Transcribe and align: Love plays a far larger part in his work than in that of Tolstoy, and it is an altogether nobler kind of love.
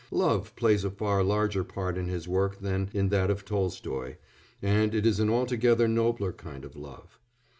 Love 0.09 0.55
plays 0.55 0.83
a 0.83 0.89
far 0.89 1.21
larger 1.23 1.63
part 1.63 1.95
in 1.95 2.07
his 2.07 2.27
work 2.27 2.57
than 2.59 2.89
in 2.91 3.09
that 3.09 3.29
of 3.29 3.45
Tolstoy, 3.45 4.15
and 4.59 4.95
it 4.95 5.05
is 5.05 5.19
an 5.19 5.29
altogether 5.29 5.87
nobler 5.87 6.33
kind 6.33 6.65
of 6.65 6.75
love. 6.75 7.19